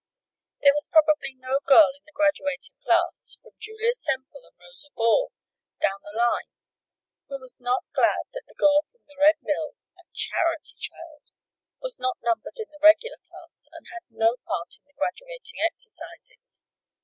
[0.63, 5.31] There was probably no girl in the graduating class, from Julia Semple and Rosa Ball,
[5.79, 6.49] down the line,
[7.27, 11.33] who was not glad that the girl from the Red Mill a charity child!
[11.79, 16.63] was not numbered in the regular class and had no part in the graduating exercises.